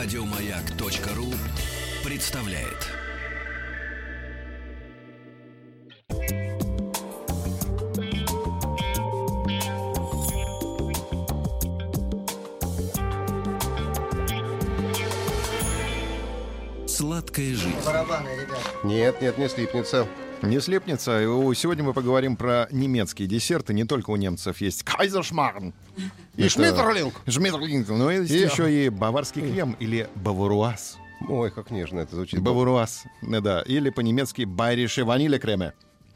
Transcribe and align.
Радиомаяк.ру 0.00 1.26
представляет. 2.04 2.86
Сладкая 16.86 17.46
жизнь. 17.46 17.74
Барабаны, 17.84 18.28
ребят. 18.28 18.58
Нет, 18.84 19.20
нет, 19.20 19.36
не 19.36 19.48
слипнется. 19.48 20.06
Не 20.42 20.60
слепнется. 20.60 21.20
Сегодня 21.54 21.82
мы 21.84 21.92
поговорим 21.92 22.36
про 22.36 22.68
немецкие 22.70 23.26
десерты. 23.28 23.74
Не 23.74 23.84
только 23.84 24.10
у 24.10 24.16
немцев 24.16 24.60
есть 24.60 24.82
кайзершмарн. 24.84 25.74
И 26.36 26.48
Шмиттерлинг. 26.48 27.14
Шмиттерлинг. 27.26 27.88
Но 27.88 28.10
есть 28.10 28.30
И- 28.30 28.38
еще 28.38 28.72
и 28.72 28.88
баварский 28.88 29.42
крем 29.42 29.76
или 29.80 30.08
баваруаз. 30.14 30.96
Ой, 31.28 31.50
как 31.50 31.70
нежно 31.72 32.00
это 32.00 32.14
звучит. 32.14 32.40
Баваруаз. 32.40 33.04
Да. 33.22 33.62
Или 33.62 33.90
по-немецки 33.90 34.42
байриши 34.44 35.04
ваниле 35.04 35.38
креме. 35.40 35.72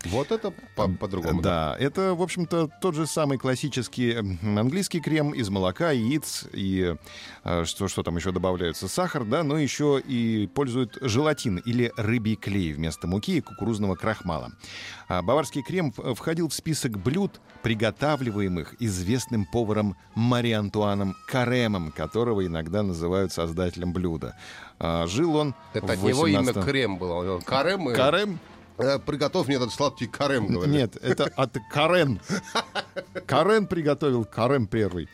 Вот 0.06 0.32
это 0.32 0.52
по- 0.76 0.88
по-другому. 0.88 1.40
Да, 1.42 1.76
это, 1.78 2.14
в 2.14 2.22
общем-то, 2.22 2.68
тот 2.80 2.94
же 2.94 3.06
самый 3.06 3.38
классический 3.38 4.14
английский 4.42 5.00
крем 5.00 5.30
из 5.30 5.48
молока, 5.48 5.90
яиц 5.92 6.44
и 6.52 6.96
э, 7.44 7.64
что, 7.64 7.88
что 7.88 8.02
там 8.02 8.16
еще 8.16 8.32
добавляется, 8.32 8.88
сахар, 8.88 9.24
да, 9.24 9.42
но 9.44 9.58
еще 9.58 10.00
и 10.04 10.48
пользуют 10.54 10.98
желатин 11.00 11.58
или 11.58 11.92
рыбий 11.96 12.34
клей 12.36 12.72
вместо 12.72 13.06
муки 13.06 13.36
и 13.36 13.40
кукурузного 13.40 13.94
крахмала. 13.94 14.52
А 15.08 15.22
баварский 15.22 15.62
крем 15.62 15.92
входил 15.92 16.48
в 16.48 16.54
список 16.54 16.98
блюд, 16.98 17.40
приготавливаемых 17.62 18.74
известным 18.80 19.44
поваром 19.46 19.96
Мари 20.14 20.52
Антуаном 20.52 21.14
Каремом, 21.28 21.92
которого 21.92 22.44
иногда 22.46 22.82
называют 22.82 23.32
создателем 23.32 23.92
блюда. 23.92 24.36
А, 24.78 25.06
Жил 25.06 25.36
он 25.36 25.54
Это 25.74 25.92
от 25.92 26.02
него 26.02 26.26
имя 26.26 26.38
18 26.40 26.64
Крем 26.64 26.98
было. 26.98 27.40
Карем. 27.40 27.90
и- 27.90 27.94
Карем? 27.94 28.40
Э, 28.78 28.98
Приготовь 28.98 29.46
мне 29.46 29.56
этот 29.56 29.72
сладкий 29.72 30.06
карем, 30.06 30.46
говорит. 30.48 30.74
Нет, 30.74 30.96
это 30.96 31.24
от 31.36 31.56
Карен. 31.72 32.20
Карен 33.26 33.66
приготовил, 33.66 34.24
Карем 34.24 34.66
первый. 34.66 35.08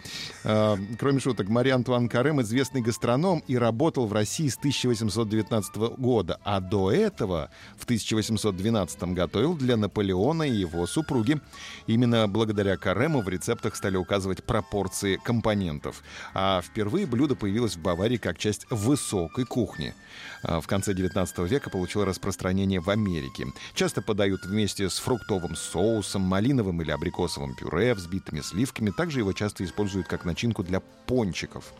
А, 0.45 0.77
Кроме 0.98 1.21
шуток, 1.21 1.48
Мария 1.48 1.75
Антуан 1.75 2.09
Карем 2.09 2.41
известный 2.43 2.81
гастроном 2.81 3.43
и 3.47 3.57
работал 3.57 4.07
в 4.07 4.12
России 4.12 4.48
с 4.48 4.57
1819 4.57 5.77
года. 5.99 6.41
А 6.45 6.61
до 6.61 6.91
этого, 6.91 7.51
в 7.77 7.84
1812 7.84 9.03
готовил 9.15 9.55
для 9.55 9.77
Наполеона 9.77 10.43
и 10.43 10.53
его 10.53 10.87
супруги. 10.87 11.41
Именно 11.87 12.27
благодаря 12.29 12.77
Карему 12.77 13.23
в 13.23 13.29
рецептах 13.29 13.77
стали 13.77 13.97
указывать 13.97 14.45
пропорции 14.45 15.17
компонентов. 15.17 16.03
А 16.34 16.61
впервые 16.62 17.06
блюдо 17.06 17.37
появилось 17.37 17.77
в 17.77 17.83
Баварии 17.83 18.17
как 18.17 18.39
часть 18.39 18.67
высокой 18.71 19.45
кухни. 19.45 19.95
А, 20.43 20.61
В 20.61 20.67
конце 20.67 20.95
19 20.95 21.39
века 21.41 21.71
получило 21.71 22.05
распространение 22.05 22.81
в 22.81 22.91
Америке. 22.91 23.47
Часто 23.75 24.03
подают 24.03 24.45
вместе 24.45 24.89
с 24.89 24.99
фруктовым 24.99 25.55
соусом, 25.56 26.23
малиновым 26.23 26.83
или 26.83 26.91
абрикосовым 26.91 27.55
пюре, 27.55 27.67
взбитыми 27.94 28.41
сливками. 28.41 28.91
Также 28.91 29.20
его 29.20 29.33
часто 29.33 29.64
используют 29.64 30.06
как 30.08 30.24
начинку 30.24 30.62
для 30.62 30.80
пончиков. 30.80 31.72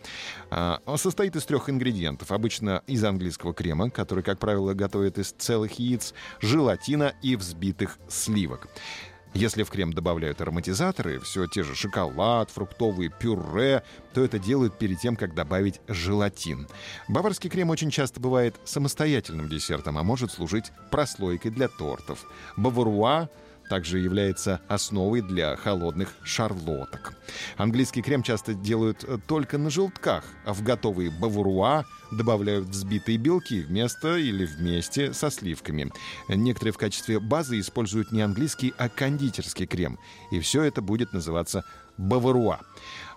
А, 0.51 0.81
Он 0.87 0.99
состоит 0.99 1.37
из 1.37 1.45
трех 1.45 1.69
ингредиентов. 1.69 2.33
Обычно 2.33 2.83
из 2.87 3.05
английского 3.05 3.55
крема, 3.55 3.91
который, 3.91 4.23
как 4.23 4.39
правило, 4.39 4.75
готовят 4.75 5.19
из 5.19 5.33
целых 5.33 5.79
яиц, 5.79 6.15
желатина 6.41 7.15
и 7.23 7.37
взбитых 7.37 7.99
сливок. 8.09 8.69
Если 9.35 9.63
в 9.63 9.71
крем 9.71 9.93
добавляют 9.93 10.41
ароматизаторы, 10.41 11.21
все 11.21 11.47
те 11.47 11.63
же 11.63 11.75
шоколад, 11.75 12.51
фруктовые 12.51 13.11
пюре, 13.11 13.85
то 14.15 14.25
это 14.25 14.39
делают 14.39 14.79
перед 14.79 14.99
тем, 15.01 15.17
как 15.17 15.35
добавить 15.35 15.81
желатин. 15.87 16.67
Баварский 17.09 17.51
крем 17.51 17.71
очень 17.71 17.91
часто 17.91 18.21
бывает 18.21 18.57
самостоятельным 18.65 19.49
десертом, 19.49 19.99
а 19.99 20.03
может 20.03 20.33
служить 20.33 20.73
прослойкой 20.91 21.51
для 21.51 21.69
тортов. 21.69 22.25
Баваруа 22.57 23.29
также 23.69 23.99
является 23.99 24.61
основой 24.69 25.21
для 25.21 25.57
холодных 25.57 26.15
шарлоток. 26.23 27.15
Английский 27.57 28.03
крем 28.03 28.23
часто 28.23 28.55
делают 28.55 29.05
э, 29.05 29.19
только 29.27 29.59
на 29.59 29.71
желтках, 29.71 30.25
а 30.45 30.53
в 30.53 30.63
готовые 30.63 31.11
баваруа 31.11 31.85
добавляют 32.11 32.67
взбитые 32.69 33.19
белки 33.19 33.61
вместо 33.61 34.17
или 34.17 34.47
вместе 34.47 35.13
со 35.13 35.31
сливками. 35.31 35.93
Некоторые 36.29 36.73
в 36.73 36.79
качестве 36.79 37.21
базы 37.21 37.61
используют 37.61 38.13
не 38.13 38.23
английский, 38.23 38.73
а 38.79 38.89
кондитерский 38.89 39.67
крем. 39.67 39.99
И 40.31 40.41
все 40.41 40.63
это 40.63 40.81
будет 40.81 41.13
называться 41.13 41.65
баваруа. 41.99 42.61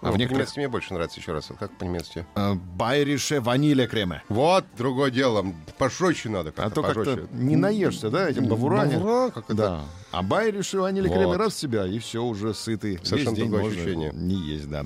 А 0.01 0.07
Ну, 0.07 0.13
в 0.13 0.17
некоторых... 0.17 0.29
По-немецки 0.47 0.59
мне 0.59 0.67
больше 0.67 0.93
нравится 0.95 1.19
еще 1.19 1.31
раз. 1.31 1.49
Как 1.59 1.77
по-немецки? 1.77 2.25
э, 2.35 2.53
Байрише 2.55 3.39
ваниле 3.39 3.87
креме. 3.87 4.23
Вот, 4.29 4.65
другое 4.75 5.11
дело. 5.11 5.45
Пожестче 5.77 6.29
надо. 6.29 6.49
А 6.49 6.53
как-то 6.53 6.81
то 6.81 6.93
как-то 6.93 7.27
не 7.31 7.55
наешься, 7.55 8.09
да, 8.09 8.27
этим 8.27 8.47
бавуране? 8.47 8.97
Бавура, 8.97 9.29
как 9.29 9.45
это? 9.45 9.53
Да. 9.55 9.81
А 10.11 10.23
байришь 10.23 10.73
и 10.73 10.77
ванили 10.77 11.07
Вот. 11.07 11.15
креме 11.17 11.35
раз 11.37 11.53
в 11.53 11.57
себя, 11.59 11.85
и 11.85 11.99
все, 11.99 12.23
уже 12.23 12.53
сытый. 12.55 12.99
Совершенно 13.03 13.35
Весь 13.35 13.43
день 13.43 13.51
другое 13.51 13.71
ощущение. 13.71 14.11
не 14.13 14.35
есть, 14.35 14.67
да. 14.69 14.85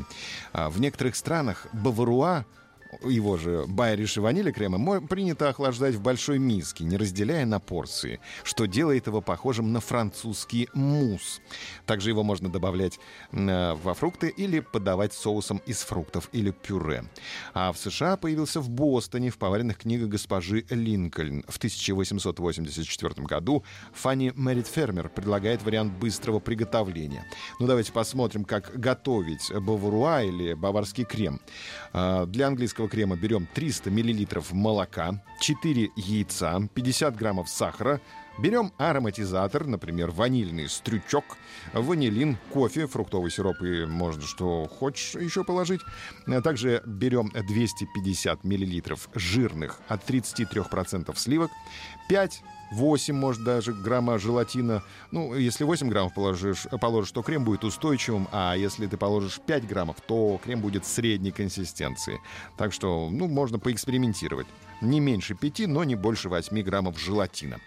А 0.52 0.70
в 0.70 0.82
некоторых 0.82 1.16
странах 1.16 1.66
баваруа 1.72 2.46
его 3.04 3.38
же 3.38 3.66
байриш 3.68 4.18
и 4.18 4.20
ванили 4.20 4.52
крема 4.52 5.02
принято 5.02 5.50
охлаждать 5.50 5.96
в 5.96 6.02
большой 6.02 6.40
миске, 6.40 6.84
не 6.84 6.98
разделяя 6.98 7.46
на 7.46 7.60
порции, 7.60 8.20
что 8.44 8.66
делает 8.66 9.08
его 9.08 9.22
похожим 9.22 9.74
на 9.74 9.80
французский 9.80 10.70
мусс. 10.74 11.42
Также 11.86 12.10
его 12.10 12.24
можно 12.24 12.50
добавлять 12.50 13.00
э, 13.32 13.74
во 13.84 13.94
фрукты 13.94 14.30
или 14.30 14.60
подавать 14.60 15.14
соусом 15.14 15.62
из 15.66 15.82
фруктов 15.82 16.30
или 16.32 16.52
пюре. 16.52 17.06
А 17.54 17.72
в 17.72 17.78
США 17.78 18.18
появился 18.18 18.60
в 18.60 18.70
Бостоне 18.70 19.30
в 19.30 19.38
поваренных 19.38 19.78
книгах 19.78 20.10
госпожи 20.10 20.66
Линкольн. 20.70 21.44
В 21.48 21.58
1884 21.58 23.26
году 23.26 23.64
Фанни 23.94 24.32
Мэрит 24.36 24.68
Фермер 24.68 25.10
предлагает 25.10 25.64
вариант 25.64 25.94
быстрого 25.94 26.40
приготовления. 26.40 27.26
Ну, 27.60 27.68
давайте 27.68 27.92
посмотрим, 27.92 28.46
как 28.46 28.80
готовить 28.80 29.52
баваруа 29.52 30.24
или 30.24 30.54
баварский 30.54 31.06
крем. 31.06 31.40
А, 31.94 32.26
Для 32.26 32.48
английского 32.48 32.85
крема. 32.88 33.16
Берем 33.16 33.48
300 33.54 33.90
миллилитров 33.90 34.52
молока, 34.54 35.24
4 35.40 35.92
яйца, 35.96 36.62
50 36.74 37.16
граммов 37.16 37.50
сахара, 37.50 38.02
Берем 38.38 38.74
ароматизатор, 38.78 39.66
например, 39.66 40.12
ванильный 40.12 40.68
стрючок, 40.68 41.24
ванилин, 41.74 42.38
кофе, 42.52 42.86
фруктовый 42.86 43.32
сироп 43.32 43.62
и 43.62 43.86
можно 43.86 44.24
что 44.24 44.66
хочешь 44.66 45.16
еще 45.16 45.46
положить. 45.46 45.80
Также 46.44 46.84
берем 46.86 47.30
250 47.30 48.44
миллилитров 48.44 49.10
жирных 49.16 49.80
от 49.88 50.10
33% 50.10 51.18
сливок, 51.18 51.52
5 52.10 52.44
8, 52.72 53.16
может, 53.16 53.44
даже 53.44 53.74
грамма 53.74 54.18
желатина. 54.18 54.84
Ну, 55.12 55.36
если 55.36 55.64
8 55.64 55.88
граммов 55.88 56.14
положишь, 56.14 56.66
положишь, 56.82 57.12
то 57.12 57.22
крем 57.22 57.46
будет 57.46 57.64
устойчивым, 57.64 58.28
а 58.32 58.56
если 58.56 58.88
ты 58.88 58.98
положишь 58.98 59.40
5 59.46 59.68
граммов, 59.68 59.98
то 60.06 60.42
крем 60.44 60.62
будет 60.62 60.86
средней 60.86 61.32
консистенции. 61.32 62.20
Так 62.58 62.74
что, 62.74 63.10
ну, 63.12 63.28
можно 63.28 63.60
поэкспериментировать. 63.60 64.48
Не 64.82 65.00
меньше 65.00 65.36
5, 65.36 65.68
но 65.68 65.84
не 65.84 65.96
больше 65.96 66.28
8 66.28 66.60
граммов 66.64 67.00
желатина. 67.00 67.60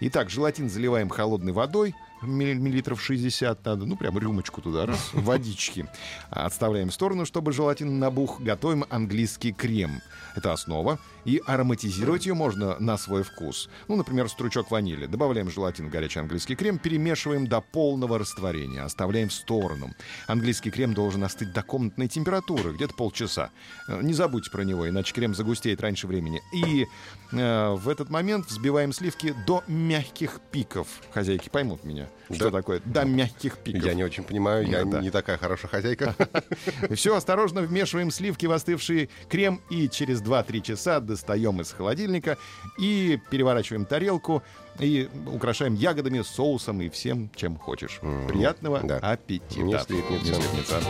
Итак, 0.00 0.15
желатин 0.30 0.70
заливаем 0.70 1.08
холодной 1.08 1.52
водой, 1.52 1.94
миллилитров 2.22 3.02
60 3.02 3.64
надо, 3.64 3.86
ну, 3.86 3.96
прям 3.96 4.18
рюмочку 4.18 4.60
туда, 4.60 4.86
раз, 4.86 5.10
водички. 5.12 5.86
Отставляем 6.30 6.90
в 6.90 6.94
сторону, 6.94 7.26
чтобы 7.26 7.52
желатин 7.52 7.98
набух. 7.98 8.40
Готовим 8.40 8.84
английский 8.90 9.52
крем. 9.52 10.00
Это 10.34 10.52
основа. 10.52 10.98
И 11.24 11.42
ароматизировать 11.46 12.26
ее 12.26 12.34
можно 12.34 12.78
на 12.78 12.96
свой 12.96 13.24
вкус. 13.24 13.68
Ну, 13.88 13.96
например, 13.96 14.28
стручок 14.28 14.70
ванили. 14.70 15.06
Добавляем 15.06 15.50
желатин 15.50 15.88
в 15.88 15.90
горячий 15.90 16.20
английский 16.20 16.54
крем, 16.54 16.78
перемешиваем 16.78 17.48
до 17.48 17.60
полного 17.60 18.18
растворения, 18.18 18.84
оставляем 18.84 19.28
в 19.28 19.32
сторону. 19.32 19.90
Английский 20.28 20.70
крем 20.70 20.94
должен 20.94 21.24
остыть 21.24 21.52
до 21.52 21.62
комнатной 21.62 22.06
температуры, 22.06 22.72
где-то 22.72 22.94
полчаса. 22.94 23.50
Э, 23.88 24.00
Не 24.02 24.12
забудьте 24.14 24.50
про 24.50 24.62
него, 24.62 24.88
иначе 24.88 25.14
крем 25.14 25.34
загустеет 25.34 25.80
раньше 25.80 26.06
времени. 26.06 26.40
И 26.54 26.86
э, 27.32 27.70
в 27.74 27.88
этот 27.88 28.08
момент 28.08 28.46
взбиваем 28.46 28.92
сливки 28.92 29.34
до 29.46 29.64
мягких 29.66 30.40
пиков. 30.52 30.86
Хозяйки 31.12 31.48
поймут 31.48 31.82
меня, 31.84 32.05
что 32.32 32.50
Да. 32.50 32.58
такое 32.58 32.80
до 32.84 33.04
мягких 33.04 33.58
пиков. 33.58 33.84
Я 33.84 33.94
не 33.94 34.04
очень 34.04 34.24
понимаю, 34.24 34.66
я 34.66 34.84
Да. 34.84 35.00
не 35.00 35.10
такая 35.10 35.36
хорошая 35.38 35.70
хозяйка. 35.70 36.14
Все, 36.94 37.14
осторожно 37.16 37.62
вмешиваем 37.62 38.10
сливки 38.10 38.46
в 38.46 38.52
остывший 38.52 39.10
крем 39.28 39.60
и 39.70 39.88
через 39.88 40.20
2-3 40.22 40.60
часа 40.62 41.00
достаем 41.00 41.60
из 41.60 41.72
холодильника 41.72 42.36
и 42.78 43.18
переворачиваем 43.30 43.84
тарелку 43.84 44.42
и 44.78 45.08
украшаем 45.26 45.74
ягодами, 45.74 46.22
соусом 46.22 46.80
и 46.82 46.88
всем, 46.88 47.30
чем 47.34 47.56
хочешь. 47.56 48.00
Приятного 48.28 48.80
да. 48.82 48.98
аппетита. 48.98 49.60
Не 49.60 49.78
слипнется. 49.78 50.32
Не 50.32 50.42
слипнется. 50.42 50.80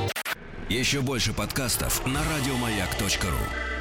Еще 0.69 1.01
больше 1.01 1.33
подкастов 1.33 2.05
на 2.07 2.21
радиомаяк.ру. 2.25 3.76